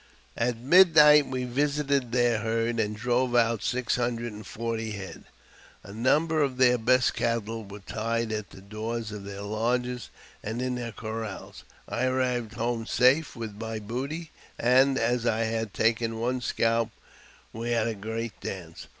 At 0.35 0.57
midnight 0.57 1.27
we 1.27 1.43
visited 1.43 2.11
their 2.11 2.39
herd, 2.39 2.79
and 2.79 2.95
drove 2.95 3.35
out 3.35 3.61
six 3.61 3.97
hundrec 3.97 4.29
and 4.29 4.47
forty 4.47 4.93
head. 4.93 5.25
A 5.83 5.93
number 5.93 6.41
of 6.41 6.57
their 6.57 6.79
best 6.79 7.13
cattle 7.13 7.63
were 7.63 7.81
tied 7.81 8.31
atj 8.31 8.49
the 8.49 8.61
doors 8.61 9.11
of 9.11 9.25
their 9.25 9.43
lodges 9.43 10.09
and 10.43 10.59
in 10.59 10.73
their 10.73 10.91
corrals. 10.91 11.65
I 11.87 12.05
arrived 12.05 12.53
home] 12.53 12.87
safe 12.87 13.35
with 13.35 13.61
my 13.61 13.77
booty, 13.77 14.31
and, 14.57 14.97
as 14.97 15.27
I 15.27 15.41
had 15.43 15.71
taken 15.71 16.19
one 16.19 16.41
scalp, 16.41 16.89
we 17.53 17.69
had 17.69 17.87
a] 17.87 17.93
great 17.93 18.39
dance. 18.41 18.87